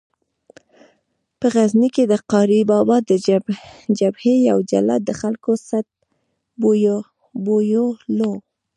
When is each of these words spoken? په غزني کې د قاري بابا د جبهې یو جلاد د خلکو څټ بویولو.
په 1.39 1.47
غزني 1.53 1.89
کې 1.95 2.03
د 2.07 2.13
قاري 2.31 2.61
بابا 2.71 2.97
د 3.09 3.11
جبهې 3.99 4.35
یو 4.49 4.57
جلاد 4.71 5.01
د 5.05 5.11
خلکو 5.21 5.51
څټ 5.67 5.87
بویولو. 7.51 8.31